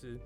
[0.00, 0.18] 是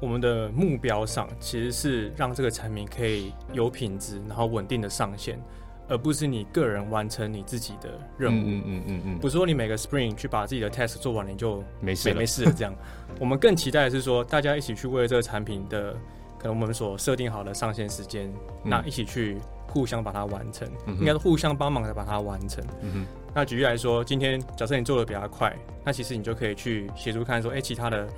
[0.00, 5.38] 我们的目标上，其实是让这个产品可以有品质，然后稳定的上线，
[5.86, 8.42] 而不是你个人完成你自己的任务。
[8.42, 12.74] 嗯嗯嗯嗯，不是说你每个 Spring 去把自己的 test 做完，你就没事没事了这样。
[13.18, 15.92] 我们更期待的是说，大家一起去为了这个产品的
[16.38, 18.32] 可能我们所设定好的上线时间，
[18.64, 19.36] 嗯、那一起去
[19.68, 22.64] 互相把它完成，嗯、应该是互相帮忙的把它完成。
[22.80, 23.06] 嗯哼。
[23.34, 25.54] 那举例来说，今天假设你做的比较快，
[25.84, 28.08] 那其实你就可以去协助看说，哎、欸，其他的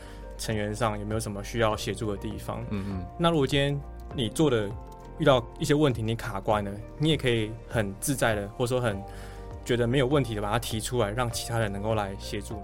[0.43, 2.61] 成员上有没有什么需要协助的地方。
[2.71, 3.07] 嗯嗯。
[3.17, 3.81] 那如果今天
[4.13, 4.69] 你做的
[5.21, 9.01] 遇到一些问题，你卡关了，你也可以很自在的，或者说很
[9.65, 12.63] 觉得没有问题的把它提出来，让其他人能够来协助你。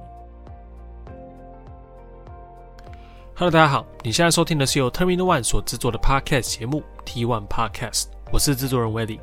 [3.36, 9.20] Hello，大家好，你现在收听的是由 Terminal One 所制作的 Podcast 节目 T One Podcast，我是制作人 Willie。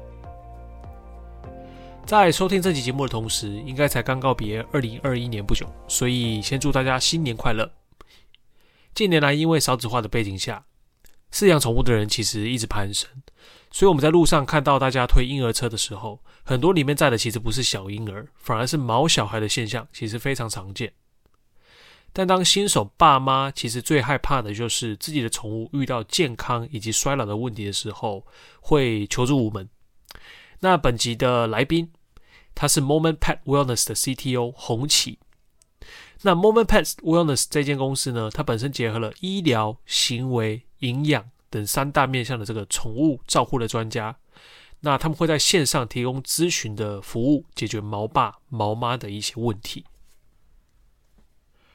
[2.05, 7.69] 在收听这期节目的同时，应该才刚告别二零二一年不久，所以先祝大家新年快乐。
[8.95, 10.65] 近年来，因为少子化的背景下，
[11.31, 13.09] 饲养宠物的人其实一直攀升，
[13.69, 20.93] 所以我们在路上看到大家推婴儿车的时候，很多里面载的其实不是小婴儿，反而是毛小孩的现象，其实非常常见。
[22.13, 28.25] 但当新手爸妈其实最害怕的就是自己的宠物遇到健康以及衰老的问题的时候，
[28.61, 29.67] 会求助无门。
[30.61, 31.91] 那本集的来宾，
[32.55, 35.19] 他是 Moment Pet Wellness 的 CTO 洪启。
[36.25, 44.17] 那 Moment Pets Wellness 这间公司呢，它本身结合了医疗、行为、营养等三大面向的这个宠物照护的专家。
[44.79, 49.85] 那他们会在线上提供咨询的服务，解决毛爸、毛妈的一些问题。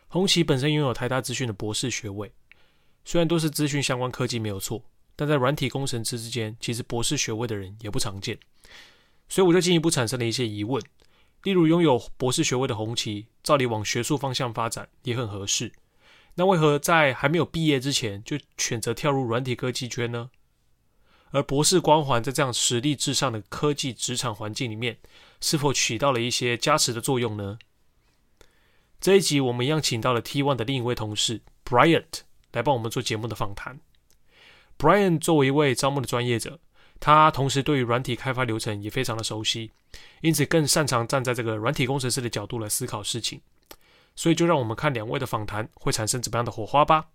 [0.08, 2.32] 洪琦本身拥有台大资讯的博士学位，
[3.04, 4.82] 虽然都是资讯相关科技没有错，
[5.14, 8.36] 但在软体工程师之间，其实博士学位的人也不常见。
[9.28, 10.82] 所以我就进一步产生了一些疑问，
[11.42, 15.72] 例如拥有博士学位的红旗，照理往学术方向发展也很合适，
[16.34, 20.30] 那为何在还没有毕业之前就选择跳入软体科技圈呢？
[21.30, 24.98] 而博士光环在这样实力至上的科技职场环境里面，
[25.40, 27.58] 是否起到了一些加持的作用呢？
[29.00, 32.20] 这一集我们一样请到了 T1 的另一位同事 Bryant
[32.52, 33.80] 来帮我们做节目的访谈。
[34.76, 36.60] Bryant 作为一位招募的专业者。
[37.00, 39.72] 他同时对于软体开发流程也非常的熟悉，
[40.20, 43.40] 因此更擅长站在这个软体工程师的角度来思考事情。
[44.14, 47.06] 所以就让我们看两位的访谈会产生怎么样的火花吧。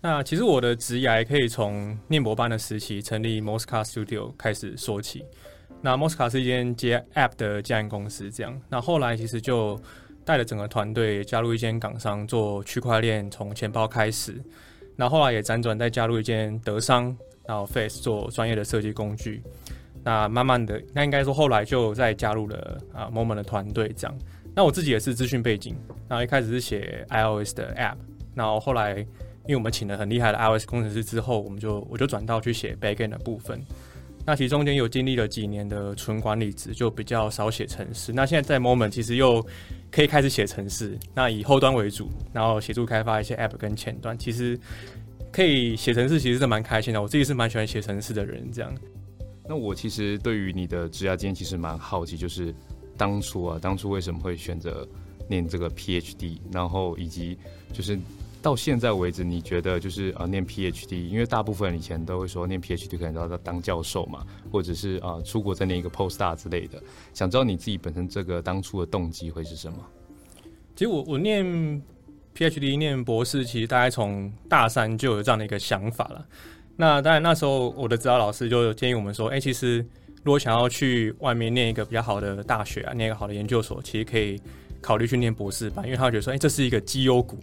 [0.00, 5.26] 那其实我的职涯可以从念博班的时期成立 Mosca Studio 开始说起。
[5.82, 8.62] 那 Mosca 是一间接 App 的接案公司，这样。
[8.68, 9.78] 那后来其实就
[10.24, 14.42] 带着整个团队加入一间港商做区块链，从钱包开始。
[14.96, 19.42] 然后来也辗转再加入一间德商，然后 Face 做专业的设计工具。
[20.02, 24.18] 那慢慢的，那应该说后来就再加入了啊 Moment 的团队这样。
[24.54, 25.76] 那我自己也是资讯背景，
[26.08, 27.96] 然后一开始是写 iOS 的 App，
[28.34, 33.60] 然后后来因为我们请了很厉害的 iOS 工程师之后，我们就我就转到去写 Backend 的部分。
[34.26, 38.12] 那其中间有经历了几年的纯管理职，就比较少写程式。
[38.12, 39.40] 那现在在 Moment 其实又
[39.88, 44.18] 可以开始写程式，那以后端为主，然后协助开发一些 App 跟前端。
[44.18, 44.58] 其实
[45.30, 47.00] 可以写程式，其实是蛮开心的。
[47.00, 48.74] 我自己是蛮喜欢写程式的人，这样。
[49.48, 52.52] 那我其实对于你的职涯经验其实蛮好奇，就是
[52.96, 54.84] 当初啊，当初为什么会选择
[55.28, 57.38] 念这个 PhD，然后以及
[57.72, 57.96] 就是。
[58.46, 66.80] 到现在为止，你觉得就是呃，念 PhD，因为大部分人以前都会说念 PhD 可能都要当教授嘛，或者是啊出国再念一个 Postdoc 之类的。
[67.12, 69.78] 想知道你自己本身这个当初的动机会是什么？
[70.76, 71.44] 其实我我念
[72.36, 76.24] PhD 念博士，其实大概从大三就有这样的一个想法了。
[76.76, 79.78] 那当然那时候我的指导老师就建议我们说，哎、其实
[80.22, 84.40] 如果想要去外面念一个比较好的大学啊，念一个好的研究所，其实可以
[84.80, 87.36] 考虑去念博士班，因为他觉得说，哎、这是一个绩优股。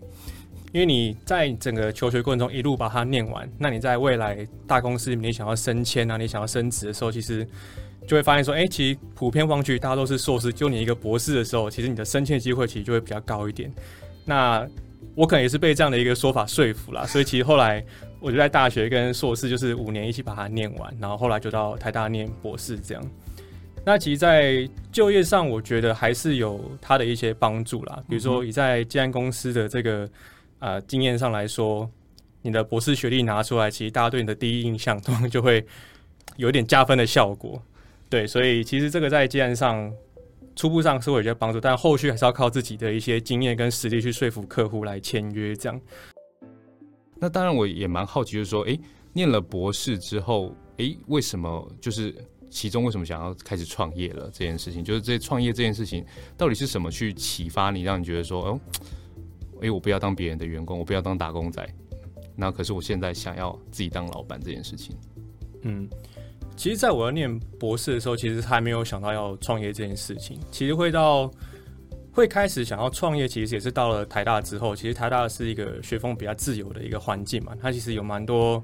[0.73, 7.47] 因为你在整个求学过程中一路把它念完，那你在未来大公司里面你想要升迁啊，你想要升职的时候，其实
[8.07, 13.71] 就会发现说，哎，其实普遍望去大家都是硕士，就你一个博士的时候，其实你的升迁机会其实就会比较高一点。
[14.25, 14.67] 那
[15.13, 17.85] 我可能也是被这样的一个说法说服了，所以其实后来
[18.19, 23.11] 我就在大学跟硕士就是五年一起把它念完，然后后来就到台大念博士这样。
[23.85, 30.09] 那其实，在就业上，我觉得还是有它的一些帮助啦，比如说你在建安公司的这个。
[30.63, 31.89] 呃，经验上来说，
[32.41, 35.65] 你的博士学历拿出来，其实大家对你的第一印象，通常就会
[36.37, 37.61] 有点加分的效果。
[38.09, 39.93] 对，所以其实这个在接案上
[40.55, 45.53] 初步上是会有些帮助，但后续还是要靠自己的一些经验跟实力去说服客户来签约。
[45.53, 45.81] 这样。
[47.19, 48.79] 那当然，我也蛮好奇，就是说，诶，
[49.11, 52.15] 念了博士之后，诶，为什么就是
[52.49, 54.81] 其中为什么想要开始创业了这件事情？
[54.81, 56.05] 就是这创业这件事情
[56.37, 58.59] 到底是什么去启发你，让你觉得说，哦，
[59.61, 61.67] 哎，我不要当别人的员工，我不要当打工仔，
[62.35, 64.95] 那可是我现在想要自己当老板这件事情。
[65.61, 65.87] 嗯，
[66.55, 70.39] 其实，在我要念博士的时候，其实还没有想到要创业这件事情。
[70.51, 71.31] 其实会到
[72.11, 74.75] 会开始想要创业，其实也是到了台大之后。
[74.75, 78.63] 其实台大是一个学风比较自由的一个环境嘛，它其实有蛮多。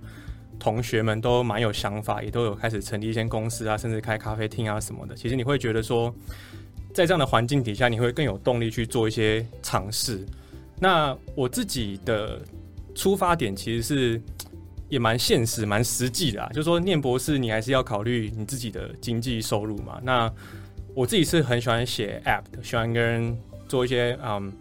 [0.59, 5.15] 同学们都蛮有想法，也都有开始成立一间公司啊，甚至开咖啡厅啊什么的。
[5.15, 6.13] 其实你会觉得说，
[6.93, 10.25] 在这样的环境底下，你会更有动力去做一些尝试。
[10.79, 12.39] 那我自己的
[12.95, 14.21] 出发点其实是
[14.87, 19.99] 也蛮现实、蛮实际的啊，就是说念博士你还是要考虑你自己的经济收入嘛。
[20.03, 20.31] 那
[20.95, 23.37] 我自己是很喜欢写 App 的，喜欢跟人
[23.67, 24.51] 做一些嗯。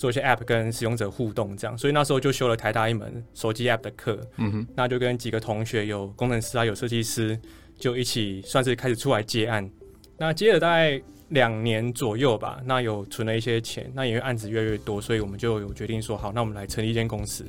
[0.00, 7.38] 做一些 App 跟使用者互动，这样，所以那时候就修了台大一门手机 App 的课，嗯哼，那就跟几个同学，有工程师啊，有设计师，
[7.78, 9.70] 就一起算是开始出来接案。
[10.16, 10.98] 那接了大概
[11.30, 17.44] 两年左右吧，那有存了一些钱，那因为案子越来越多，所以我们就有决定说，好，那我们来成立一间公司，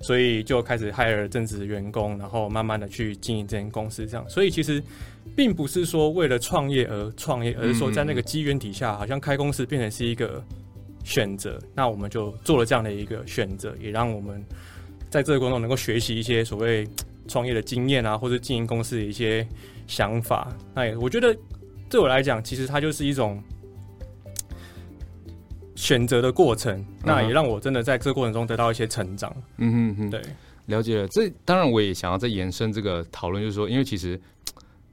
[0.00, 4.28] 所以就开始 hire 正职员工，然后慢慢的去经营这间公司，这样。
[4.28, 4.82] 所以其实
[5.34, 10.42] 并不是说为了创业而创业，而是说在那个机缘底下，好像开公司变成是一个。
[11.04, 14.40] 选择，那我们就做了这样的一个选择，也让我们
[15.10, 16.86] 在这个过程中能够学习一些所谓
[17.26, 19.44] 创业的经验啊，或者经营公司的一些
[19.88, 20.56] 想法。
[20.72, 21.36] 那也我觉得
[21.92, 23.42] 对我来讲，其实它就是一种
[25.74, 26.82] 选择的过程。
[27.04, 29.30] 那也让我真的在这个过程中得到一些成长。
[29.58, 30.22] 嗯哼哼，对，
[30.64, 31.08] 了解了。
[31.08, 34.18] 这当然我也想要再延伸这个讨论，就是说，因为其实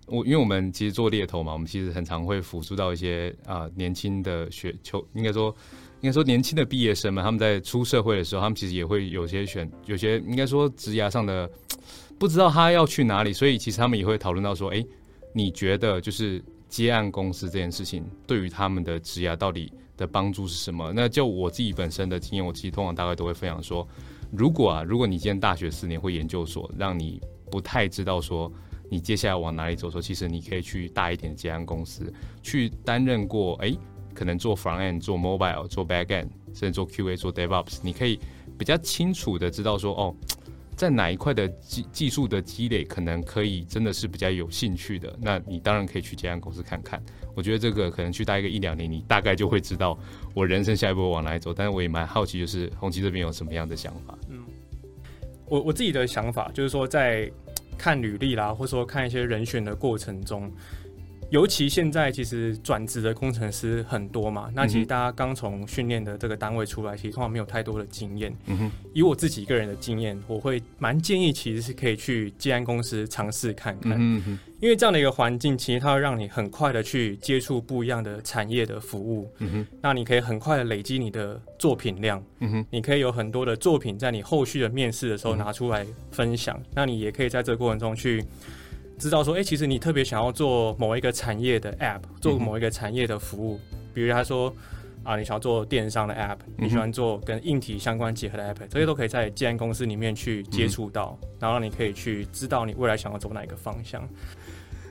[0.08, 5.56] 我因为我们其实做猎头嘛，我们其实很常会辅助到一些啊、呃、年轻的学求，应该说。
[6.02, 11.50] 应该说，年轻的毕业生们，他们在出社会的时候，他们其实也会有些选，有些应该说职涯上的
[12.18, 14.82] 不知道他要去哪里，所以其实他们也会讨论到说，哎，
[15.34, 20.94] 你觉得就是接案公司这件事情对于他们的职涯到底的帮助是什么？
[20.96, 23.86] 那就我自己本身的经验，我其实通常大概都会分享说，
[24.32, 27.20] 如果啊，如果你今天大学四年或研究所，让你
[27.52, 28.50] 不太知道说
[28.90, 33.76] 你接下来往哪里走，说其实你可以去大一点的接案公司去担任过，哎。
[34.12, 38.20] 可能做 front end、做 mobile、做 back end，甚至做 QA、做 DevOps，你可以
[38.58, 40.14] 比较清楚的知道说，哦，
[40.80, 45.14] 在哪一块的技技术的积累，可能可以真的是比较有兴趣的。
[45.20, 47.04] 那你当然可以去这家公司看看。
[47.36, 50.00] 我觉得这个可能去待个一两年，你大概就会知道
[50.34, 51.54] 我人生下一步往哪走。
[51.54, 54.18] 但是我也蛮好奇，就是红旗这边有什么样的想法？
[54.30, 54.40] 嗯，
[55.48, 57.30] 我我自己的想法就是说，在
[57.78, 60.50] 看履历啦，或者说看一些人选的过程中。
[61.30, 68.36] 尤其现在其实转职的工程师很多嘛，那其实大家刚从训练的这个单位出来，其实通常没有太多的经验。
[68.48, 73.96] 嗯哼，以我自己个人的经验，我会蛮建议其实是可以去接案公司尝试看看。
[74.00, 79.32] 嗯哼，因为这样的一个环境，其实它会让你很快的去接触不一样的产业的服务。
[79.38, 82.24] 嗯哼，那你可以很快的累积你的作品量。
[82.40, 86.60] 嗯哼，你可以有很多的作品在你后续的面试的时候拿出来分享。
[86.74, 88.26] 那你也可以在这个过程中去。
[89.00, 94.54] 知道说，哎、欸，其实你特别想要做某一个产业的 App，做某一个产业的服务，嗯、比如他说，
[95.04, 104.06] 啊，你想要做电商的 App，、嗯、你喜欢做跟硬体相关结合的 App，这些都可以在建安公司里面去接触到，嗯、然后你可以去知道你未来想要走哪一个方向。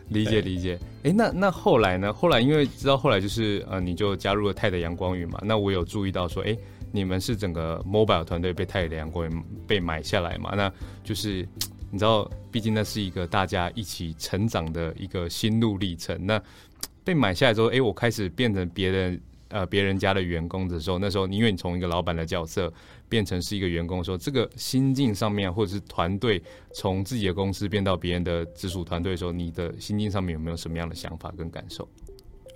[0.09, 0.79] 理解理解。
[1.03, 2.11] 哎、欸，那那后来呢？
[2.11, 5.39] 后来因为知道后来就是呃，你就加入了泰的阳光云嘛。
[5.45, 6.59] 那我有注意到说，哎、欸，
[6.91, 10.55] 你们是整个 Mobile 团队被泰的阳光云被买下来嘛？
[10.57, 10.73] 那
[11.05, 11.47] 就是。
[11.91, 16.19] 你知道，毕竟那是一个大家一起成长的一个心路历程。
[16.27, 16.41] 那
[17.03, 19.19] 被买下来之后，哎、我开始变成别人
[19.49, 22.71] 呃别人家的员工的时候，那时候因为你从一个老板的角色
[23.09, 26.43] 变成是一个员工的时候，这个心境上面或者是团队
[26.75, 31.89] 从自己的公司变到别人的直属团队的时候，你的心境上面有没有什么样的想法跟感受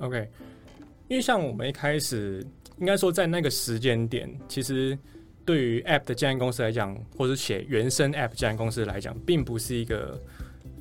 [0.00, 0.28] ？OK，
[1.08, 2.46] 因为像我们一开始
[2.78, 4.98] 应该说在那个时间点，其实。
[5.44, 10.20] 对于 App 的建案公司来讲，或者写原生 App 建案公司来讲，并不是一个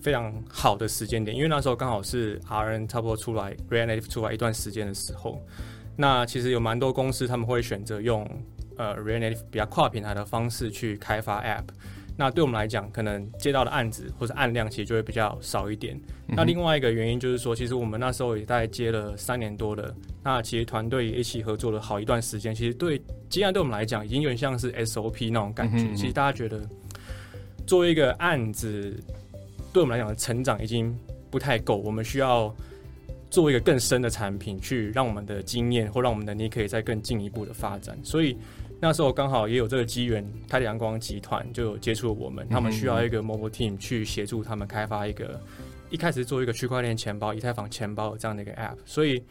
[0.02, 5.42] 非常好的时间点，因为那时候刚好是 RN 差不多出来，React Native 出来一段时间的时候。
[5.98, 8.28] 那其实有蛮多公司他们会选择用
[8.78, 11.66] 呃 React Native 比较跨平台的方式去开发 App。
[12.18, 15.96] 那对我们来讲，可能接到的案子或者案量其实就会比较少一点。
[16.28, 22.54] 嗯、那另外一个原因就是说，其实我们那时候也大概接了三年多了，那其实团队也一起合作了好一段时间。
[22.54, 25.84] 其实对接案对我们来讲，已经有点像是 SOP 那种感觉。
[25.84, 26.62] 嗯、哼其实大家觉得，
[27.66, 28.96] 作为一个案子，
[29.74, 30.96] 对我们来讲的成长已经
[31.32, 32.54] 不太够，我们需要
[33.32, 37.98] 做一个更深的产品，去让我们的经验或让我们的你可以再更进一步的发展。
[38.04, 38.38] 所以。
[38.84, 45.40] 那时候刚好也有这个机缘，泰德阳光集团就有接触我们，他们需要一个 mobile team 去协助他们开发一个
[45.92, 49.24] 一开始做一个区块链钱包、以太坊钱包这样的一个 App，所以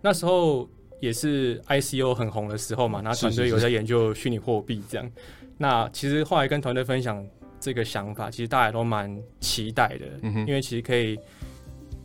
[0.00, 0.66] 那时候
[0.98, 5.10] 也是 ICO 很红的时候嘛，那团队有在研究虚拟货币这样。
[5.58, 7.22] 那其实后来跟团队分享
[7.60, 11.16] 这个想法，其实大家都蛮期待的，嗯，因为其实可以，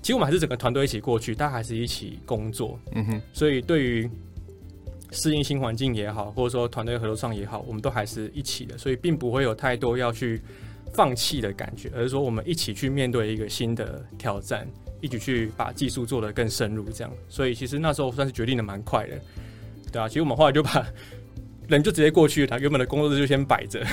[0.01, 4.09] 其实我们还是整个团队一起过去，大家还是一起工作，嗯哼，所以对于
[5.11, 10.41] 适应新环境也好，或者说团队合作上也好，我们都还是一起的，所以并不会有太多要去
[10.93, 14.67] 放弃的感觉，而是说我们一起去面对一个新的挑战，
[15.01, 17.11] 一起去把技术做得更深入，这样。
[17.27, 19.19] 所以其实那时候算是决定的蛮快的，
[19.91, 20.85] 对啊，其实我们后来就把
[21.67, 23.85] 人就直接过去，他原本的工作就先摆着，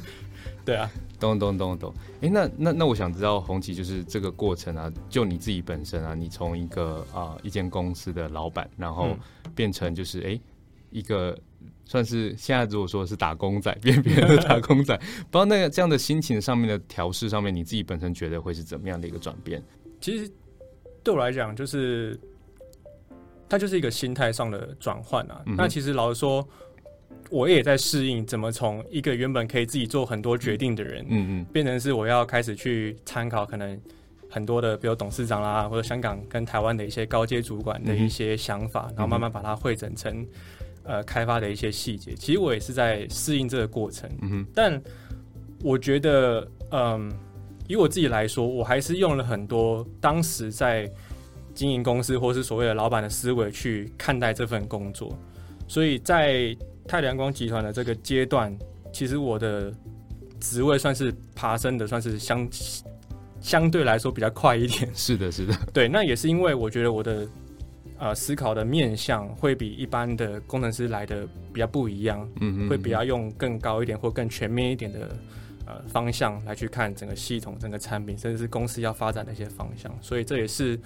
[0.64, 0.90] 对啊。
[1.20, 1.92] 懂懂懂懂。
[2.20, 9.16] 哎、欸，那那那我想知道红旗就是这个过程啊，就你自己本身啊，你从一个啊、呃、一间公司的老板，然后
[9.52, 10.40] 变成就是哎、欸、
[10.90, 11.38] 一个。
[11.84, 19.62] 算是现在如果说是打工仔，变别人的打工仔，不知道那个这样的心情上面的调试上面，你自己本身觉得会是怎么样的一个转变？
[19.98, 20.30] 其实
[21.02, 22.20] 对我来讲，就是
[23.48, 25.40] 它就是一个心态上的转换啊。
[25.46, 26.46] 嗯、那其实老实说，
[27.30, 33.80] 我也在适应怎么从一个原本可以自己做很多决定的人，嗯嗯，变成是我要开始去参考可能
[34.28, 40.26] 很多的，比如董事长啦，或者香港跟台湾的一些高阶主管的一些想法，嗯、然后慢慢把它汇整成。
[40.88, 44.08] 呃，开发的一些细节，其实我也是在适应这个过程。
[44.22, 44.82] 嗯哼，但
[45.62, 47.12] 我觉得，嗯，
[47.66, 50.90] 以我自己来说，我还是用了很多当时在
[51.54, 55.12] 经营公司或是所谓的老板的思维去看待这份工作。
[55.66, 58.56] 所以在太阳光集团的这个阶段，
[58.90, 59.70] 其实我的
[60.40, 62.48] 职位算是爬升的，算是相
[63.42, 64.90] 相对来说比较快一点。
[64.94, 67.28] 是的，是的，对，那也是因为我觉得我的。
[67.98, 75.16] 呃，思考的面向会比一般的工程师来的比较不一样，嗯嗯，会比较用更高一点或更全面一点的
[75.66, 79.92] 呃方向来去看整个系统、整个产品，甚至是公司要发展的一些方向。
[80.00, 80.78] 所以这也是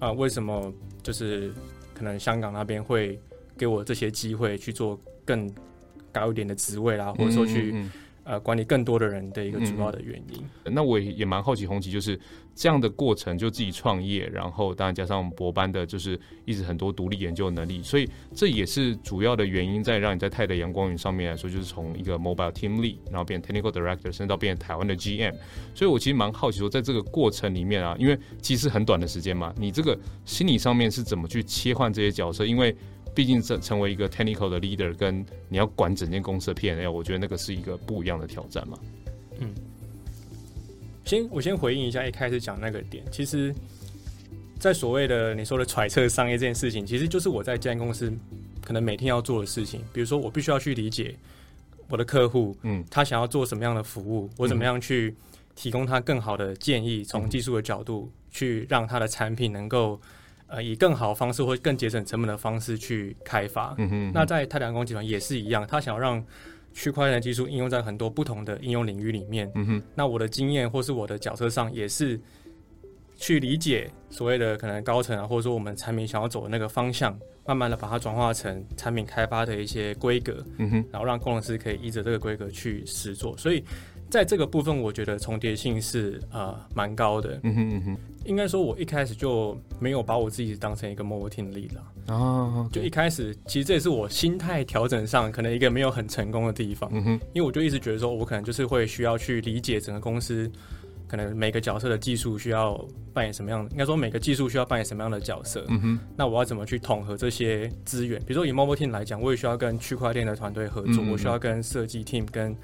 [0.00, 0.70] 呃为什么
[1.02, 1.50] 就是
[1.94, 3.18] 可能香港那边会
[3.56, 5.50] 给我这些机会去做更
[6.12, 7.74] 高一点的职位啦，或者说去。
[8.24, 10.42] 呃，管理更多的人的一个主要的原因。
[10.64, 12.18] 嗯、那我也也蛮好奇，红旗就是
[12.54, 25.34] 这样的过程，就自己创业，然后当然加上我们博班的，就是一直很多独立研究的能力，所以这也是主要的原因，在让你在泰德阳光云上面来说，就是从一个 mobile team lead，然后变 technical director，甚至到变成台湾的 GM。
[25.74, 32.46] 所以我其实蛮好奇说，在这个过程里面啊，因为其实很短的时间嘛，你这个心理上面是怎么去切换这些角色？
[32.46, 32.74] 因为
[33.14, 38.78] 毕竟成成为一个 technical 的 leader，跟你要管整间公司的 P&L，我觉得那个是一个不一样的挑战嘛。
[39.38, 39.54] 嗯，
[41.04, 43.54] 先我先回应一下一开始讲那个点，其实，
[44.58, 48.12] 在所谓的你说的揣测商业这件事情，其实就是我在这间公司
[48.60, 49.80] 可能每天要做的事情。
[49.92, 51.14] 比如说，我必须要去理解
[51.88, 55.14] 我的客户，嗯，他想要做什么样的服务，我怎么样去
[55.54, 60.00] 提供他更好的建议，从技术的角度去让他的产品能够。
[60.54, 63.74] 呃，以更好的方式或更节省成本的方式去开发。
[63.78, 64.12] 嗯哼嗯哼。
[64.14, 66.24] 那在太阳光集团也是一样，他想要让
[66.72, 69.50] 区块链的技术应用在很多不同的应用领域里面。
[69.56, 69.82] 嗯哼。
[69.96, 72.20] 那我的经验或是我的角色上，也是
[73.16, 80.44] 去理解所谓的可能高层啊，或者说我们产品想要走的那个方向，慢慢的把它转化成产品开发的一些规格。
[80.58, 80.84] 嗯哼。
[80.92, 83.36] 然后让工程师可以依着这个规格去实做。
[83.36, 83.64] 所以
[84.14, 87.40] 在这个部分，我觉得重叠性是呃蛮高的。
[87.42, 87.96] 嗯哼嗯哼。
[88.24, 91.82] 应该说，我一开始就没有把我自己当成一个 mobile team lead 了。
[92.06, 96.88] 哦，就一开始，其实这也是我心态调整上可能一个没有很成功的地方。
[96.92, 100.48] 嗯哼，因为我就一直觉得说，我可能就是会需要去理解整个公司，
[101.08, 102.80] 可能每个角色的技术需要
[103.12, 105.64] 扮演什么样，应该说每个技术需要扮演什么样的角色。
[105.68, 108.20] 嗯哼，那我要怎么去统合这些资源？
[108.20, 112.56] 比如说以 mobile team 来讲，我也需要跟区块链的团队合作，嗯、我需要跟设计 team 跟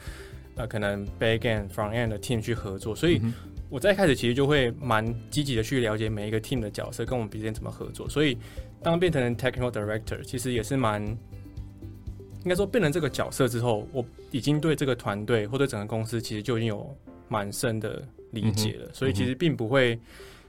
[0.60, 3.18] 呃可能 back end front end 的 team 去合作，所以。
[3.22, 3.32] 嗯
[3.70, 8.08] 我在一开始其实就会蛮积极的去了解每一个 team 的角色，跟我们之间怎么合作。
[8.08, 8.36] 所以
[8.82, 16.92] 当变成 technical director，其实也是蛮应该说变成这个角色之后，我已经对这个团队或者整个公司其实就已经有
[17.28, 18.02] 蛮深的
[18.32, 18.90] 理解了。
[18.92, 19.96] 所以其实并不会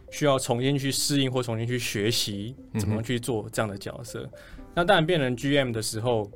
[0.10, 4.27] 需要重新去适应或重新去学习怎么去做这样的角色。
[4.74, 6.27] 那当然变成 GM 的时候，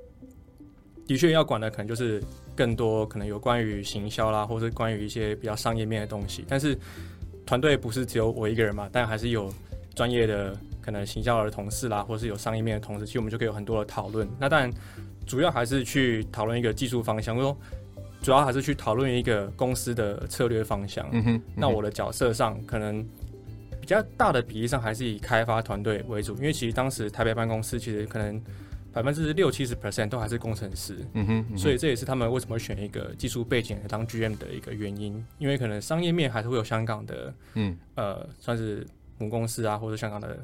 [1.08, 2.22] 的确要管的可能就是。
[2.55, 6.45] 更多可能有关于行销啦，或是关于一些比较商业面的东西。
[6.47, 6.77] 但是
[7.45, 9.53] 团队不是只有我一个人嘛，但还是有
[9.93, 14.27] 专业的可能行销的同事啦，或是有商业面的同事，其实我们就可以有很多的讨论。
[14.39, 14.71] 那当然
[15.25, 17.57] 主要还是去讨论一个技术方向，说
[18.21, 21.05] 主要还是去讨论一个公司的策略方向。
[21.12, 21.33] 嗯哼。
[21.33, 21.41] 嗯哼。
[21.55, 23.05] 那我的角色上可能
[23.81, 28.41] 比较大的比例上还是以开发团队为主，因为其实当时台北办公室其实可能。
[28.95, 38.87] 百分之六七十 percent 都还是工程师，嗯哼，嗯哼，所以这也是他们为什么会选一个技术背景来当 GM 的一个原因，因为可能商业面还是会有香港的，嗯，呃，算是
[39.17, 40.39] 母公司啊，或者香港的，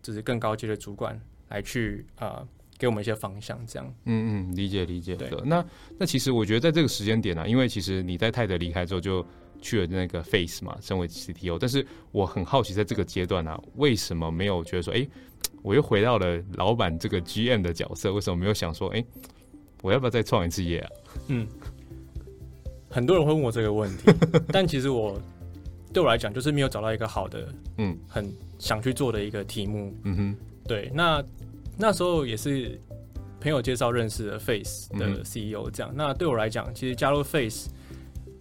[0.00, 2.46] 就是更高阶的主管来去呃
[2.78, 3.94] 给我们一些方向，这样。
[4.04, 5.16] 嗯嗯，理解理解。
[5.16, 5.66] 的，那
[5.98, 9.26] 那其实我觉得在这个时间点呢、啊，因为其实你在泰德离开之后就
[9.60, 15.10] 去了那个 Face 嘛，身为 CTO，但是我很好奇，在这个阶段呢、啊，为什么没有觉得说，哎、欸？
[15.64, 19.06] 我又回到了老板这个 GM 的角色，为什么没有想说，哎、欸，
[19.80, 20.90] 我要不要再创一次业啊？
[21.28, 21.48] 嗯，
[22.90, 24.12] 很多人会问我这个问题，
[24.52, 25.18] 但其实我
[25.90, 29.96] 对我来讲，就是没有找到一个好的，嗯，很想去做的一个题目。
[30.02, 30.36] 嗯哼，
[30.68, 31.24] 对，那
[31.78, 32.78] 那时候也是
[33.40, 35.90] 朋友介绍认识的 Face 的 CEO，这样。
[35.94, 37.70] 嗯、那对我来讲，其实加入 Face。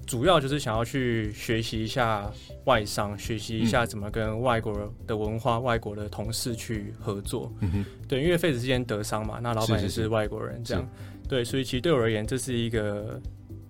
[0.06, 2.32] 主要就是想要去学习一下
[2.66, 7.52] 外商，学习一下怎么跟外国的文化、嗯、外国的同事去合作。
[7.62, 10.90] 嗯哼，对，因为 Face 之间德商嘛，那老板也是外国人，这样，
[11.28, 13.22] 对，所以其实对我而言，这是一个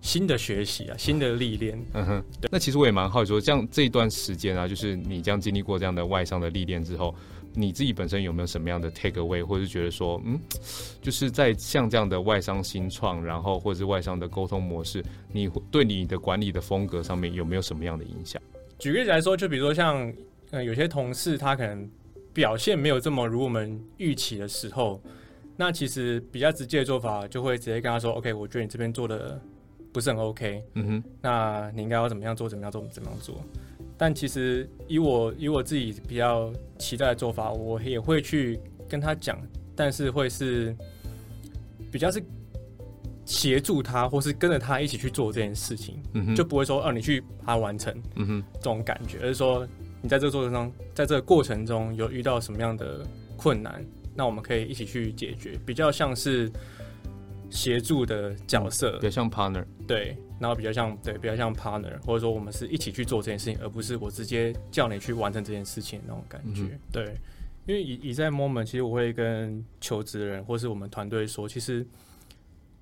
[0.01, 1.79] 新的学习啊，新的历练。
[1.93, 7.13] 嗯哼，对，那其实我也蛮好奇说，这样这一段时间啊，就是你这样经历过这样的外商的历练之后。
[7.53, 10.39] 你自己本身有没有什么样的 take away，或者是觉得说，嗯，
[11.01, 18.41] 就是在像这样的外商新创，然后或者是外商的沟通模式，你对你的管理的风格上面有没有什么样的影响？
[18.79, 20.11] 举个例子来说，就比如说像，
[20.51, 21.89] 呃，有些同事他可能
[22.33, 25.01] 表现没有这么如我们预期的时候，
[25.55, 29.39] 那其实比较直接的做法就会直接跟他说，OK，我觉得你这边做的
[29.91, 33.35] 不是很 OK，嗯哼，那你应该要怎么样做，怎么样做，怎么样做。
[34.03, 39.41] 但其实以我以我自己比较期待的做法，我也会去跟他讲，
[39.77, 40.75] 但是会是
[41.89, 42.21] 比较是
[43.23, 49.65] 协助他，或是跟着他一起去做这件事情，嗯哼，就不会说哦，你去把它完成，嗯哼，这种感觉，而是说
[50.01, 53.07] 你在这个过程中，在这个过程中有遇到什么样的
[53.37, 53.81] 困难，
[54.13, 56.51] 那我们可以一起去解决，比较像是
[57.49, 60.17] 协助的角色，比较像 partner，对。
[60.43, 66.63] 然后比较像对，比较像 partner，或者说我们是一起去做这件事情，而不是我直接叫你去完成这件事情的那种感觉。
[66.63, 67.15] 嗯、对，
[67.65, 71.87] 因为以以在 moment，其实我会跟求职人或是我们团队说，其实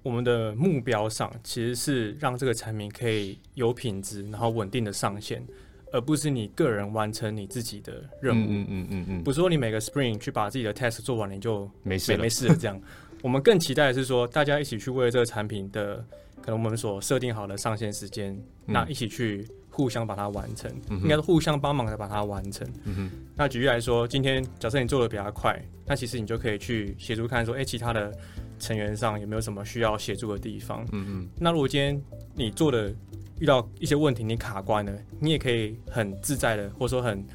[0.01, 5.46] 我们的目标上其实是让这个产品可以有品质，然后稳定的上线，
[5.92, 8.48] 而不是你个人完成你自己的任务。
[8.50, 12.81] 嗯嗯嗯嗯，不是说你每个 spring 去把自己的 test 做完，你就没事没事了这样。
[13.22, 16.03] 我们更期待的是说，大家一起去为这个产品的。
[16.42, 18.34] 可能我们所设定好的上线时间，
[18.68, 22.68] 嗯，那一起去互相把它完成，嗯、应该是互相帮忙的把它完成。
[22.84, 28.12] 嗯、那举例来说，今天假设你做的比较快，那其实你就可以去协助看说，哎、欸，其他的
[28.60, 30.86] 成员上有没有什么需要协助的地方。
[30.92, 31.30] 嗯嗯。
[31.38, 32.01] 那如果今天
[32.34, 32.94] 你做的
[33.40, 37.25] 遇到一些问题，你卡关了，你也可以很自在的，或者说很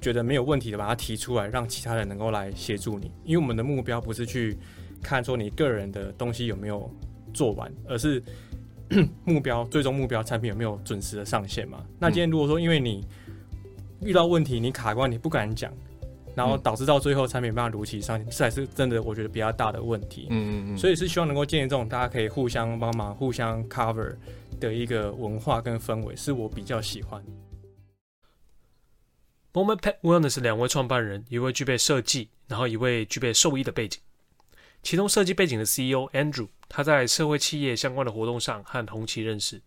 [0.00, 3.10] 觉得没有问题的把它提出来，让其他人能够来协助你。
[3.24, 4.58] 因为我们的目标不是去
[5.02, 6.90] 看说你个人的东西有没有
[7.32, 8.22] 做完，而是
[9.24, 11.84] 目标最终目标产品有没有准时的上线嘛？
[11.98, 13.04] 那今天如果说因为你
[14.00, 15.72] 遇到问题，你卡关，你不敢讲，
[16.34, 20.28] 然后导致到最后产品没办法如期上线，这才是真的我觉得比较大的问题。
[20.30, 20.78] 嗯嗯嗯。
[20.78, 24.14] 所以是希望能够建立这种大家可以互相帮忙、互相 cover
[24.60, 27.22] 的一个文化跟氛围，是我比较喜欢。
[29.52, 33.98] Moment Pet Wellness 两位创办人，一位具备设计，然后一位具备兽医的背景。
[34.82, 39.60] 其中设计背景的 CEO Andrew，他在社会企业相关的活动上和红旗认识，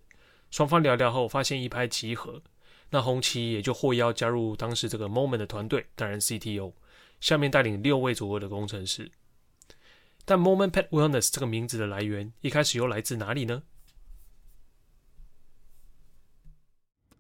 [0.50, 2.42] 双方聊聊后发现一拍即合，
[2.92, 6.74] 那红旗也就获邀加入当时这个 Moment 的团队，担任 CTO，
[7.20, 9.12] 下面带领六位左右的工程师。
[10.24, 13.64] 但 Moment Pet Wellness 这个名字的来源，一开始又来自哪里呢？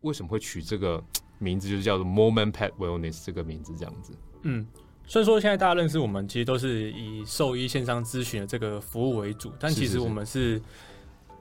[0.01, 1.03] 为什么会取这个
[1.37, 4.17] 名字，就是叫做 Moment Pet Wellness 这个名字这样子？
[4.43, 4.65] 嗯。
[5.09, 10.61] 虽然说现在大家认识我们，其实都是以兽医线上咨询的这个服务为主，但其实我们是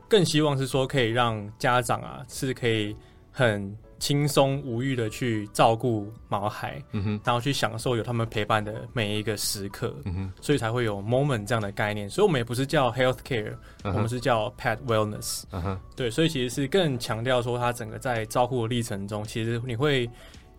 [0.09, 2.96] 更希望是说可以让家长啊是可以
[3.31, 12.09] 很轻松无欲的去照顾毛孩，嗯哼，然后去享受有他们陪伴的每一个时刻，嗯哼，所以才会有 moment 这样的概念。
[12.09, 13.54] 所以我们也不是叫 health care，
[13.85, 20.09] 我们是叫 pet wellness，嗯哼，对，所以其实是更强调说，它整个在照顾的历程中，其实你会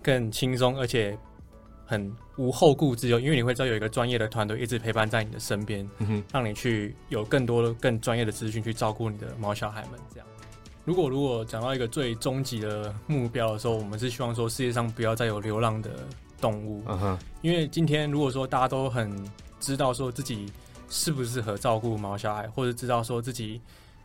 [0.03, 1.17] 更轻松，而且。
[1.89, 9.99] 很无后顾之忧，因为你会知道有一个专业的团队一直陪伴在你的身边，嗯，让你去有更多的更专业的资讯去照顾你的毛小孩们。
[10.13, 10.27] 这样，
[10.85, 15.89] 如果如果讲到一个最终极的目标的时候，我们是希望说世界上不要再有流浪的
[16.39, 19.11] 动物，嗯哼，因为今天如果说大家都很
[19.59, 20.45] 知道说自己
[20.89, 23.59] 适不适合照顾毛小孩，或者知道说自己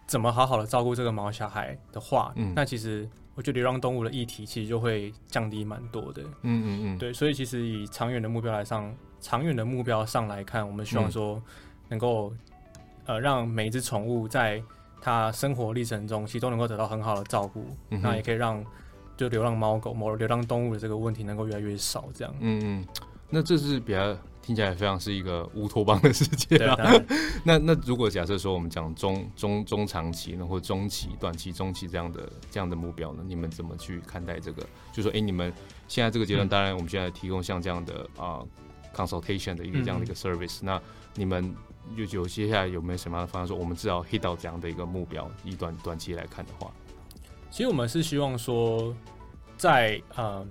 [0.07, 3.07] 怎么好好的照顾这个毛小孩的话，嗯，那其实。
[3.35, 11.43] 我觉得流浪动物的议题其实就会降低蛮多的，嗯嗯嗯，对，所以其实以长远的目标来上，长远的目标上来看，我们希望说
[11.89, 12.33] 能够
[13.07, 14.63] 呃让每一只宠物在
[15.01, 18.65] 它生活历程中，其实都能够得到很好的照顾，嗯、那也可以让
[19.17, 22.35] 就流浪猫狗、某流浪动物的这个问题能够越来越少，这样。
[22.41, 22.87] 嗯嗯，
[23.35, 24.17] 那这是比较。
[24.47, 26.77] 听起来非常是一个乌托邦的世界啊！
[27.45, 34.63] 那那如果假设说我们讲中中中长期呢，或中期、短期、中期这样的这样的目标呢，你们怎么去看待这个？
[34.93, 35.51] 就说，哎、欸，你们
[35.89, 38.49] 现在这个阶段，当然我们现在提供像这样的啊、呃、
[38.95, 40.83] consultation 的一个这样的一个 service，、嗯、那
[41.15, 41.57] 你们
[41.97, 43.49] 有有接下来有没有什么样的方案？
[43.49, 46.71] 说我们至少 hit 到这样的一个目标，以短短期来看的话，
[47.51, 48.95] 其实我们是希望说
[49.57, 50.47] 在，在呃。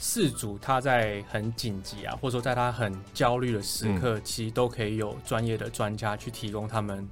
[0.00, 7.06] 饲主他在很紧急啊，或者说在他很焦虑的时刻，嗯、其实都可以有专业的专家去提供他们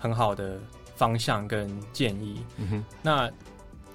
[0.00, 0.58] 很好的
[0.96, 2.44] 方向跟建议。
[2.56, 3.30] 嗯哼，那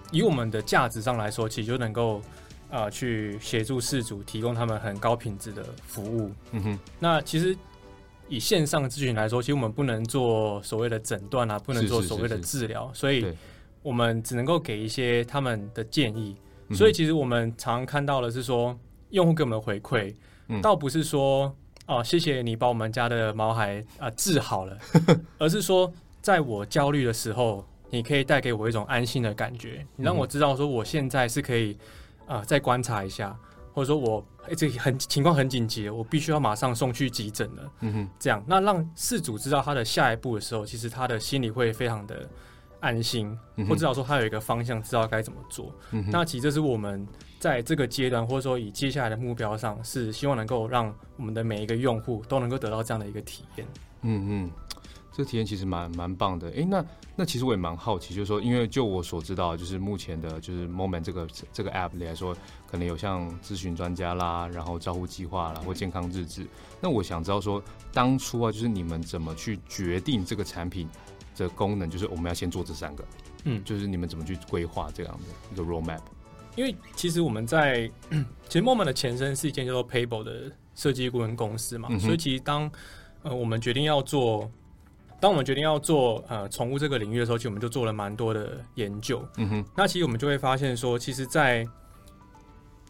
[0.09, 2.21] 以我们的价值上来说，其实就能够
[2.69, 6.31] 呃去协助事主提供他们很高品质的服务。
[6.51, 7.53] 嗯哼，那其实
[8.29, 13.35] 以线上咨询来说，其实我们不能做所谓的诊断啊，不能做所谓的治疗，所以
[13.81, 16.37] 我们只能够给一些他们的建议。
[16.73, 18.77] 所以其实我们常常看到的是说，
[19.09, 20.13] 用户给我们的回馈，
[20.49, 21.55] 嗯、倒不是说
[21.87, 24.77] 哦，谢谢你把我们家的毛孩啊、呃、治好了，
[25.39, 31.73] 而是说在我焦虑的时候，你可以带给我一种安心的感觉，你让我知道说我现在是可以
[32.27, 33.35] 啊、呃、再观察一下，
[33.73, 37.71] 或者说我哎、欸、这很情况很紧急，我必须要马上送去急诊了。
[37.81, 42.29] 嗯哼，这样那让事主知道他的下一步的时候，其实他的心里会非常的。
[42.79, 43.37] 安心，
[43.67, 45.73] 或至少说他有一个方向，知道该怎么做。
[45.91, 47.05] 嗯、那其实这是我们
[47.39, 53.67] 在这个阶段，或者说以接下来的目标上，是希望能够让我们的每一个用户都能够得到这样的一个体验。
[54.01, 54.51] 嗯嗯，
[55.11, 56.47] 这个体验其实蛮蛮棒的。
[56.51, 56.85] 诶、欸，那
[57.17, 62.33] 那其实我也蛮好奇，就是说，因为就我所知道，就是目前的，就是 Moment 这个这个 App 里来说，
[62.65, 66.47] 可能有像咨询专家啦，然后照护计划啦，或健康日志。
[66.79, 67.61] 那我想知道说，
[67.91, 70.87] 当初啊，就是你们怎么去决定这个产品？
[71.39, 73.03] 的功能就是我们要先做这三个，
[73.45, 76.01] 嗯，就是你们怎么去规划这样的一个 roadmap？
[76.55, 77.89] 因为其实我们在
[78.47, 82.69] 其实 Moment 的前身是一间叫做 Payble 的设计顾问公司嘛，嗯、所以其实当
[83.23, 84.49] 呃我们决定要做，
[85.19, 91.65] 当我们决定要做呃宠物这个领域的时候，其实我们就做了蛮多的研究，嗯哼，那其实我们就会发现说，其实，在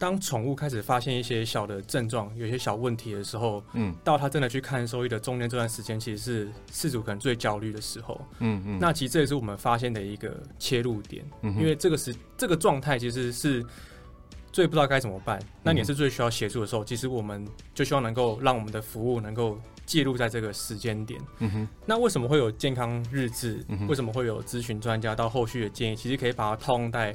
[0.00, 8.78] 当宠物开始发现一些小的症状，有些小问题的时候，嗯，到他真的去看兽医的中间这段时间，其实是饲主可能最焦虑的时候，嗯嗯。
[8.80, 13.62] 那其实这也是我们发现的一个切入点，嗯，因为这个时这个状态其实是
[14.50, 21.68] 最不知道该怎么办，那你也是最需要协助的时候，其实我们就希望能够让我们的服务能够介入在这个时间点，嗯哼。
[21.84, 23.62] 那为什么会有健康日志？
[23.86, 25.94] 为什么会有咨询专家到后续的建议？
[25.94, 27.14] 其实可以把它套用在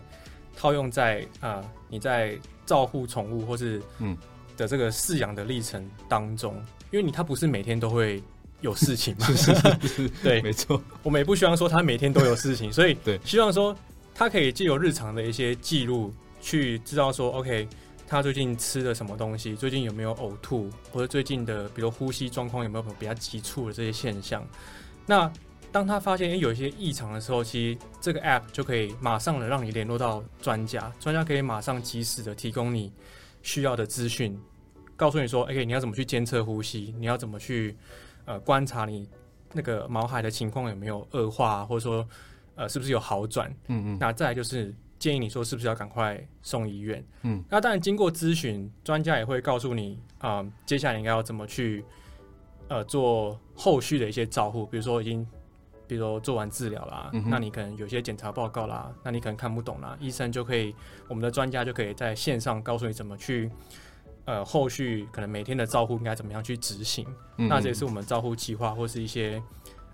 [0.56, 2.38] 套用在啊、呃，你在。
[2.68, 4.18] 照护宠物或是嗯
[4.58, 6.56] 的这个饲养的历程当中，
[6.89, 8.20] 因为你它不是每天都会
[8.62, 10.82] 有事情嘛， 是是是 对，没错。
[11.04, 13.78] 我们也不希望说他每天都有事情，所以对，希望说
[14.15, 17.68] 他可以借由日常的一些记录，去知道说，OK，
[18.08, 24.44] 他最近吃了什么东西，最近有没有呕吐，或者最近的比如呼吸状况有没有比较急促的这些现象。
[25.06, 25.32] 那
[25.76, 32.94] 当他发现诶有一些异常的时候，其实这个 app 就可以马上的让你联络到专家，专家可以马上及时的提供你
[33.42, 34.40] 需要的资讯，
[34.96, 37.76] 告诉你说，OK，你要怎么去监测呼吸，你要怎么去
[38.24, 39.06] 呃观察你
[39.52, 42.08] 那个毛孩的情况有没有恶化，或者说
[42.56, 43.54] 呃是不是有好转。
[43.68, 43.98] 嗯嗯。
[44.00, 47.06] 那再来就是建议你说是不是要赶快送医院。
[47.24, 47.44] 嗯。
[47.50, 51.84] 那当然经过咨询，专家也会告诉你啊、呃，接下来应该要怎么去
[52.70, 55.28] 呃做后续的一些照护，比如说已经。
[55.88, 60.76] 比如说做完治疗啦，嗯，那你可能有些检查报告啦，那你可能看不懂啦，医生就可以，
[61.08, 63.50] 我们的专家就可以在线上告诉你怎么去，
[64.26, 67.06] 呃，后续可能每天的照护应该怎么样去执行。
[67.38, 69.41] 嗯，那这也是我们照护计划或是一些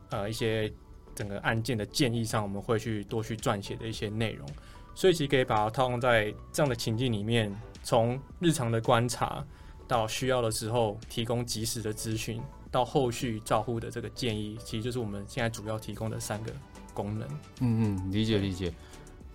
[0.10, 0.72] 呃一些
[1.14, 4.48] 整个案件的建议上，我们会去多去撰写的一些内容。
[4.94, 9.44] 所以其实可以把它套用在这样的情境里面，从日常的观察
[9.88, 12.42] 到需要的时候提供及时的资讯。
[12.72, 16.52] 到后续照护的这个建议，其实就是我们现在主要提供的三个
[16.94, 17.28] 功能。
[17.60, 18.74] 嗯嗯，理解理解。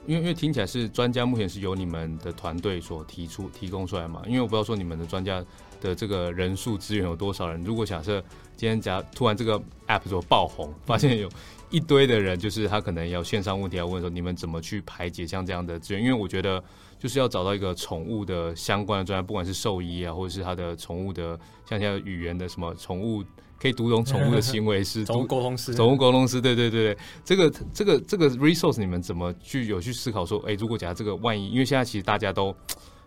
[0.07, 4.23] 因为因为听起来是专家目前是由你们的团队所提出提供出来嘛？
[4.27, 5.45] 因为我不知道说你们的专家
[5.81, 7.63] 的这个人数资源有多少人。
[7.63, 8.23] 如果假设
[8.57, 11.29] 今天假突然这个 app 所爆红，发现有
[11.69, 16.03] 一堆的人，就是他可能要线上问题要问说，你们怎么去排解像这样的资源？
[16.03, 16.63] 因为我觉得。
[16.99, 23.23] 就是要找到一个宠物的相关的专家，不管是兽医啊，或者是他的宠物的，像现在语言的什么宠物
[23.61, 26.95] 可以读懂宠物的行为是， 宠物沟通师，宠物沟通师，对对对。
[26.95, 32.55] 对，这个这个这个 resource 你们怎么去有去思考说，哎、欸，如果假设这个万一，因为现在其实大家都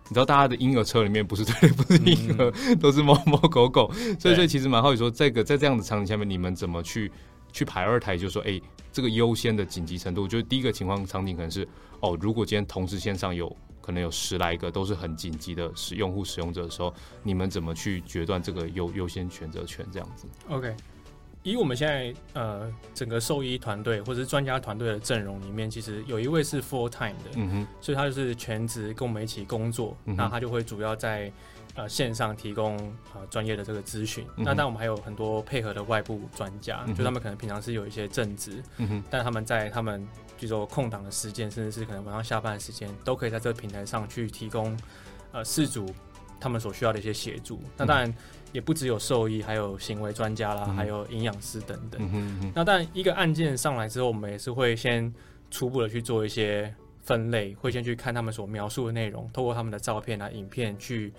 [0.07, 7.11] 你知道大家的婴儿车里面不是对，不是婴儿，嗯、都是猫猫狗狗，所以所以其实蛮好奇说，这个在这样的场景下面，你们怎么去
[7.51, 8.59] 去排二台，就是说，哎，
[8.91, 11.67] 这个优先的紧急程度，就是第一个情况场景可能是，
[11.99, 13.55] 哦，如果今天同时线上有
[13.89, 20.75] 可能有十来个都是很紧急的使用户使用者的时候，你们怎么去决断这个优优先选择权这样子？OK。
[21.41, 31.31] 以我们现在呃整个兽医团队或者是专家团队的阵容里面，其实有一位是 full time 的，嗯哼，所以他就是全职跟我们一起工作，那、他就会主要在
[31.73, 32.77] 呃线上提供
[33.15, 34.23] 呃专业的这个咨询。
[34.37, 40.07] 那但我们还有很多配合的外部专家，嗯、就他们可能平常是有一些正职，嗯哼，但他们在他们
[40.39, 44.75] 比如说空档的时间，甚至是可能晚上下班的时间，都可以在这个平台上去提供
[45.33, 45.85] 呃事主
[46.39, 47.59] 他们所需要的一些协助。
[47.77, 48.13] 那当然。
[48.51, 52.01] 也不只有兽医，还有行为专家啦，嗯、还有营养师等等。
[52.01, 55.13] 嗯、哼哼那但一个案件上来之后，我们也是会先
[55.51, 61.13] 初步的去做一些分类，会先去看他们所描述的内容，透过他们的照片啊、影片去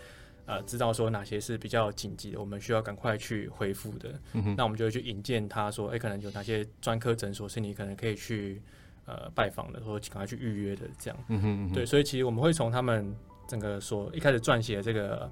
[0.44, 4.12] 呃知道说哪些是比较紧急的，我们需要赶快去回复的。
[4.32, 8.60] 嗯、那我们就会去引荐他说，哎、欸，可能有哪些专科诊所是你可能可以去
[9.10, 11.18] 呃拜访的，或者赶快去预约的这样。
[11.28, 13.14] 嗯、哼对，所以其实我们会从他们
[13.48, 15.30] 整个所一开始撰写这个。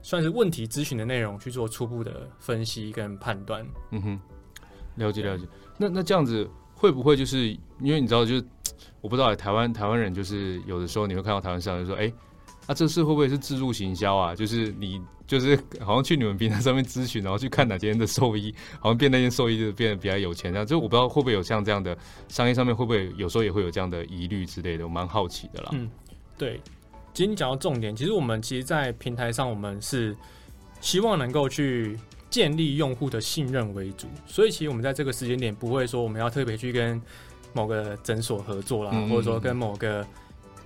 [0.00, 3.66] 算是问题咨询的内容去做初步的分析跟判断。
[3.90, 4.20] 嗯哼，
[4.94, 5.44] 了解了解。
[5.76, 7.48] 那那这样子会不会就是
[7.80, 8.44] 因为你知道，就是
[9.00, 12.14] 我不知道台湾台湾人就是有的时候你会看到台湾上就说，哎、欸，
[12.68, 14.36] 那、啊、这次会不会是自助行销啊？
[14.36, 20.66] 就是你就是好像去你们平台上面咨询，然后去看哪间的兽医，好像变那间兽医就变得比较有钱这样。
[20.66, 25.68] 就我不知道会不会有像这样的商业上面会不会有时候也会有这样的疑虑之类的，我蛮好奇的啦。
[25.72, 25.88] 嗯，
[26.36, 26.60] 对。
[27.14, 30.16] 其实你讲到重点，其实我们其实，在平台上，我们是
[30.80, 31.98] 希望能够去
[32.30, 37.00] 建立用户的信任为主，所以其实我们在这个时间点不会说我们要特别去跟
[37.52, 40.06] 某个诊所合作啦，嗯嗯或者说跟某个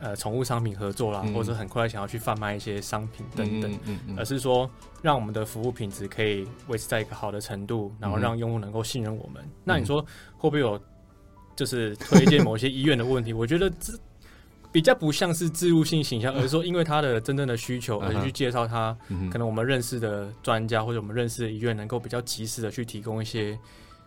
[0.02, 9.42] 呃宠物商品合作啦，或者很快想要去贩卖一些商品等等，嗯嗯嗯而是说让我们的服务品质可以维持在一个好的程度，然后让用户能够信任我们。
[9.64, 10.02] 那你说
[10.36, 10.78] 会不会有
[11.56, 13.32] 就是推荐某些医院的问题？
[13.34, 13.98] 我觉得这。
[14.72, 18.96] 比较不像是置入性形象，而是说因为他的真正的需求，而去介绍他
[19.30, 23.58] 可能我们认识的专家或者我们认识的医院，能够比较及时的去提供一些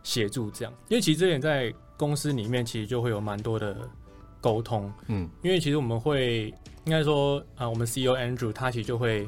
[0.02, 0.74] 协助，这样。
[0.88, 3.78] 因为其实这点在公司里面其实就会有蛮多的
[4.46, 6.54] 沟通，嗯，因为其实我们会
[6.86, 9.28] 应该说啊，我们 CEO Andrew 他其实就会。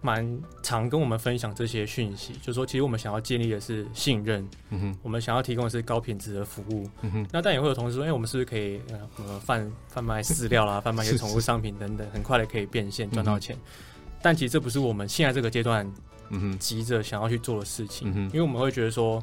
[0.00, 13.56] 蛮常跟我们分享这些讯息，就是说，其实我们想要建立的是信任，嗯哼，我们想要提供的是高品质的服务，嗯哼，那但也会有同事说，哎、欸，我们是不是可以呃贩贩卖饲料啦， 贩卖一些宠物商品等等，很快的可以变现赚到钱？
[13.56, 13.60] 嗯、
[14.22, 15.84] 但其实这不是我们现在这个阶段，
[16.30, 19.20] 嗯哼，急着想要去做的事情，因为我们会觉得说，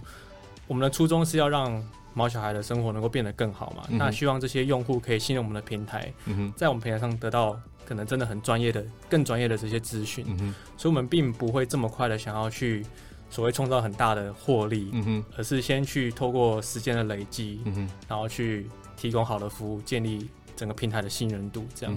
[0.67, 1.81] 我们的初衷是要让
[2.15, 7.56] 毛小孩的生活能够变得更好嘛，嗯、那希望这些用户可以信任我们的平台，嗯，在我们平台上得到。
[7.88, 12.84] 可能真的很专业的、更专业的这些资讯，嗯、所以我们并不会这么快的想要去
[13.30, 21.63] 所谓创造很大的获利，嗯、而是先去透过时间的累积，嗯、然后去提供好的服务，建立整个平台的信任度。
[21.75, 21.95] 这样，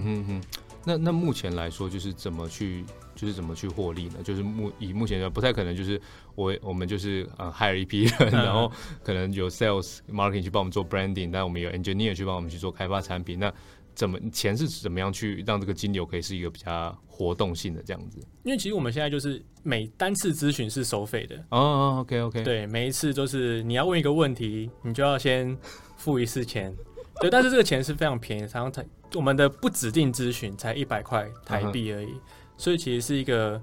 [0.85, 2.83] 那那目前来说，就是怎么去，
[3.15, 4.15] 就是怎么去获利呢？
[4.23, 5.99] 就是目以目前的不太可能，就是
[6.35, 8.71] 我我们就是呃 hire 一批人，嗯、然后
[9.03, 13.53] 可能有 sales marketing 去帮我们做 branding，但我们有 engineer 去帮我们去做开发产品，那。
[13.95, 18.17] 怎么钱是怎么样去让这个金流可以是一个比较活动性的这样子？
[18.43, 21.95] 因为其实我们现在就是每单次咨询是收费的哦。
[21.97, 25.57] Oh, OK OK，对，每一次都是你要问一个问题，你就要先
[25.97, 26.73] 付一次钱。
[27.19, 32.19] 对，但是这个钱是非常便宜，常常才我们的不指定咨询才一百块台币而已，uh.
[32.57, 33.61] 所以其实是一个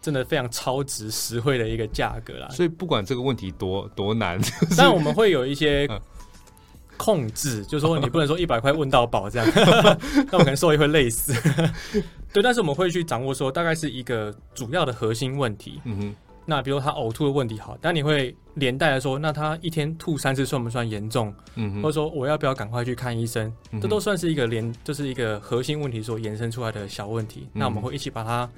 [0.00, 2.48] 真的非常超值实惠的一个价格啦。
[2.50, 4.40] 所以不管这个问题多多难，
[4.76, 5.88] 但我们会有一些。
[6.98, 9.52] 控制就是说，你不能说一百块问到饱这样，
[10.30, 11.34] 那我可能受益会累死。
[12.32, 15.80] 对，但是我们会去掌握说，大概是一个主要的核心问题。
[15.84, 16.14] 嗯哼。
[16.44, 21.32] 那比如他呕吐的问题好，但你会连带的说，那他一天吐三次算不算严重？
[21.54, 21.80] 嗯。
[21.80, 23.52] 或者说我要不要赶快去看医生？
[23.70, 23.80] 嗯。
[23.80, 27.42] 这都算是一个连，就是一个核心问题所延伸出来的小问题。
[27.54, 27.60] 嗯。
[27.60, 28.48] 那我们会一起把它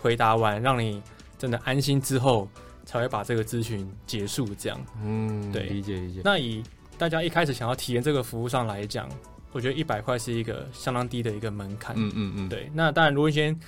[0.00, 1.02] 回答完，让你
[1.36, 2.48] 真的安心之后，
[2.84, 4.46] 才会把这个咨询结束。
[4.54, 4.80] 这样。
[5.02, 6.20] 嗯，对，理解理解。
[6.24, 6.62] 那以
[6.96, 9.08] 大家一开始想要体验这个服务上来讲，
[9.50, 11.96] 我觉得一百块是一个相当低的一个门槛。
[11.98, 12.70] 嗯嗯嗯，对。
[12.72, 13.58] 那当然，如果先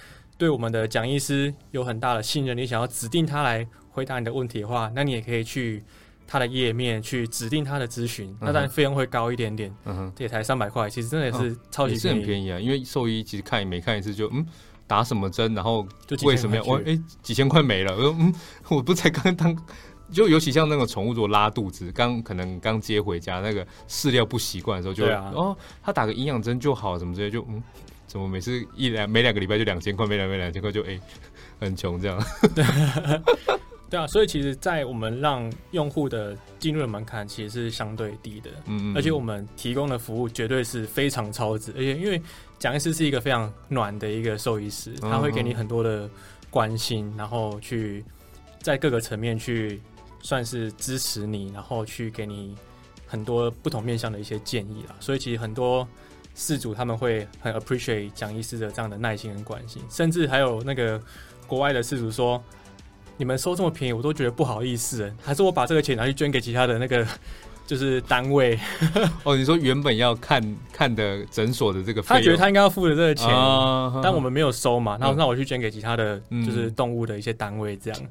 [0.45, 5.83] 对我们的讲医师有很大的信任，你想要指定他来回答你的问题的话，那你也可以去
[6.27, 8.37] 他的页面去指定他的咨询。
[8.43, 12.61] 那当然费用会高一点点，嗯哼，这也才三百块，其实真的也是超级是很便宜啊。
[12.61, 14.47] 因为兽医其实看也没看一次就嗯
[14.87, 15.89] 打什么针，然后
[16.25, 17.97] 为什么要我哎几千块没了？
[17.97, 18.35] 我说嗯，
[18.69, 19.57] 我不才刚当。
[20.13, 27.63] 就尤其像那个宠物，如果拉肚子，刚可能刚接回家，那个饲料不习惯的时候就，就、啊、哦，他打个营养针就好，什么之类，就嗯，
[28.15, 31.01] 怎么每次一两每两个礼拜就两千块，每两每两千块就哎、欸、
[31.59, 32.25] 很穷这样。
[33.91, 42.23] 对啊，所以其实，在我们让用户的进入的门槛其实是相对低的，嗯，嗯，而且我们提供的服务绝对是非常超值，而且因为
[42.57, 46.09] 讲医师是一个非常暖的一个兽医师，他会给你很多的
[46.51, 48.05] 关心，然后去
[48.61, 49.83] 在各个层面去
[50.21, 52.57] 算是支持你，然后去给你
[53.09, 54.95] 很多不同面向的一些建议啦。
[55.01, 55.87] 所以其实很多
[56.37, 61.01] 饲主他们会很 appreciate 讲医师的这样的耐心跟关心，甚至还有那个
[61.47, 62.43] 国外的事主说。
[63.17, 65.15] 你们收这么便宜，我都觉得不好意思。
[65.23, 67.07] 还是我把这个钱拿去捐给其他的那个，
[67.65, 68.59] 就是单位。
[69.23, 74.99] 哦，你说原本要看看的诊所的这个费，他觉得他应该要付的这个钱，啊、但我们没有收嘛。
[75.01, 78.01] 那那我去捐给其他的，就是动物的一些单位，这样。
[78.03, 78.09] 嗯、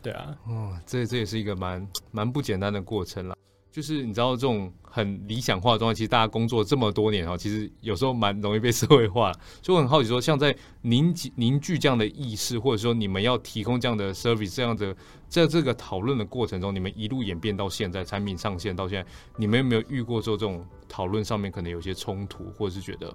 [0.00, 3.36] 对啊，哦，这这也是一个蛮蛮不简单的过程了。
[3.74, 9.32] 就是你知道这种很理想化的状态，其实大家工作这么多年哈，其实有时候蛮容易被社会化。
[9.60, 14.94] 所以我很好奇说，像在凝集凝聚这样的意识，或者说你们要提供这样的 service，这样的
[15.28, 23.12] 在这个讨论的过程中，你们一路演变到现在，产品上线到现在，你们有没有遇过说这种讨论上面可能有些冲突，或者是觉得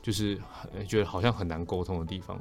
[0.00, 0.40] 就是
[0.88, 2.40] 觉得好像很难沟通的地方？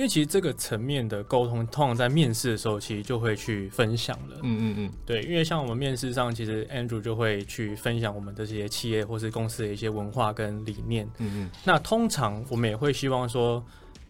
[0.00, 4.36] 因为其实这个层面的沟通，通常在面试的时候，其实就会去分享了。
[4.42, 11.06] 嗯嗯嗯，对，因为像我们面试上，其实 Andrew 就会去分享我们的这些企业或是公司的一些文化跟理念。
[11.18, 13.62] 嗯嗯，那通常我们也会希望说，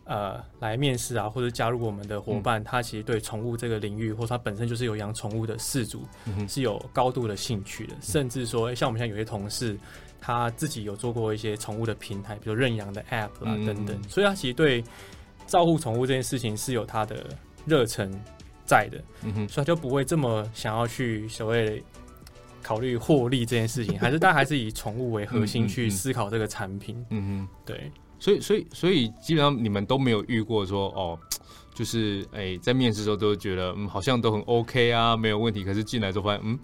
[0.05, 7.95] 呃，来面试啊，或者加入我们的伙伴，嗯、他其实对宠物这个领域，或者他本身就是有养宠物的饲主，嗯、是有高度的兴趣的。
[7.95, 9.77] 嗯、甚至说，像我们现在有些同事，
[10.21, 14.85] 他自己有做过一些宠物的平台，比如认养的 App、啊、等等，嗯、所以他其实对。
[15.51, 17.27] 照顾宠物这件事情是有他的
[17.67, 18.09] 热忱
[18.65, 21.83] 在的，嗯哼，所以他就不会这么想要去所谓
[22.63, 31.19] 考虑获利这件事情， 还是大家还是以宠物为核心去思考这个产品，嗯哼，对，所以所以所以基本上你们都没有遇过说哦，
[31.75, 36.57] 就是哎、欸、在面试的时候都觉得嗯好像都很 OK 啊，没有问题，可是进来之后发现嗯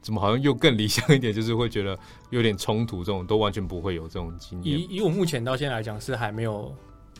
[0.00, 1.98] 怎么好像又更理想一点，就是会觉得
[2.30, 4.80] 有点冲突，这种都完全不会有这种经验。
[4.80, 6.74] 以以我目前到现在来讲是还没有。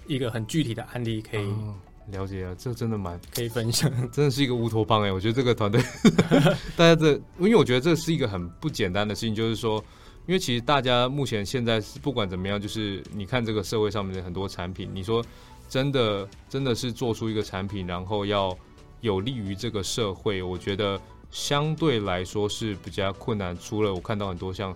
[0.09, 1.75] 一个很具体的案例可以、哦、
[2.11, 5.13] 了解啊，这真的蛮可以分享， 真的是一个乌托邦哎！
[5.13, 5.81] 我觉得这个团队，
[6.75, 9.85] 大家这，因为我觉得这是一个很不简单的事情，就是说，
[10.27, 15.23] 因为其实大家目前现在是不管怎么样，就是你看这个社会上面的很多产品，你说
[15.69, 18.57] 真的真的是做出一个产品，然后要
[19.03, 20.99] 有利于这个社会，我觉得
[21.31, 23.55] 相对来说是比较困难。
[23.59, 24.75] 除了我看到很多像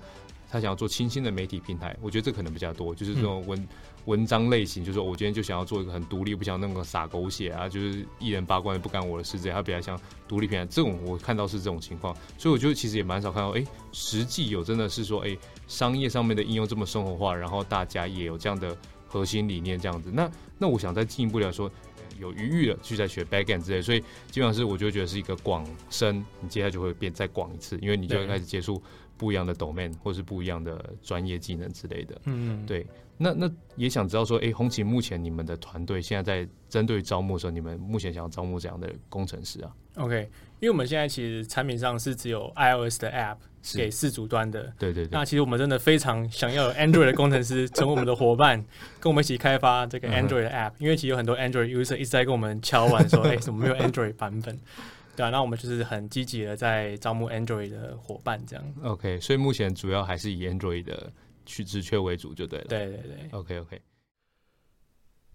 [0.51, 3.59] 他想要做清新的媒体平台，我觉得这可能比较多，就是这种文。
[3.59, 3.69] 嗯
[4.07, 10.67] 文章类型就是说，我今天就想要做一个很独立，不想那个撒狗血啊，就是一人八卦也不干我的事这样，他比较像独立平台。
[10.67, 15.39] 这种我看到是这种情况，所以我觉得其实也蛮少看到，哎、欸，实际有真的是说，哎、欸，
[15.69, 20.11] 商业上面的应用这么生活化，然后大家也有这样的核心理念这样子。
[20.13, 21.71] 那那我想再进一步来说，
[22.19, 28.83] 有余裕了去再学 backend 之类，所以基本上是我就觉得是一个广深，你接下来就会变再广一次，因为你就会开始接触
[29.17, 32.21] 不一样的 domain 或是不一样的专业技能之类的。
[32.25, 32.85] 嗯，对。
[33.19, 40.29] 那那也想知道说，哎、欸，红旗目前你们的团队现在在针对招募的时候，你们目前想要招募怎样的工程师啊？OK，
[40.61, 43.37] 因为我们现在其实产品上是只有 iOS 的 App
[43.77, 45.09] 给四主端的，对对对。
[45.13, 48.65] 那其实我们真的非常想要有 Android 的工程师成为我们的伙伴，
[48.99, 54.59] 跟我们一起开发这个 Android 的 App，、嗯、因为其实有很多 Android user 一直在跟我们敲碗说，哎、欸，怎么没有 Android 版本？
[55.15, 58.65] 对啊，那我们就是很积极的在招募 Android 的伙伴，这样。
[58.83, 61.13] OK，所以目前主要还是以 Android 的
[61.45, 62.67] 去职缺为主，就对了。
[62.69, 63.81] 对对对，OK OK。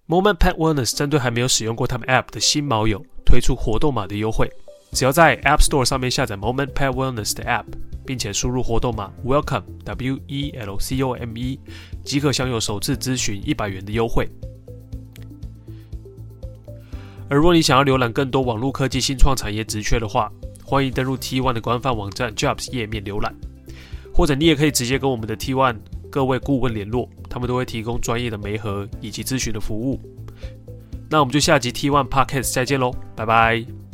[0.08, 4.50] Moment Pet Wellness 针对还没有使用过他们 App 的新毛友推出活动码的优惠，
[4.94, 7.66] 只要在 App Store 上面下载 Moment Pet Wellness 的 App，
[8.06, 11.60] 并且输入活动码 Welcome W E L C O M E，
[12.06, 14.30] 即可享有首次咨询一百元的优惠。
[17.30, 20.32] 而若你想要浏览更多网络科技新创产业职缺的话，
[20.64, 23.36] 欢迎登录 T One 的官方网站 Jobs 页面浏览，
[24.14, 25.76] 或者你也可以直接跟我们的 T1
[26.10, 30.00] 各位顾问联络，他们都会提供专业的媒合以及咨询的服务。
[31.10, 33.87] 那我们就下集 T One Podcast 再见喽，拜拜。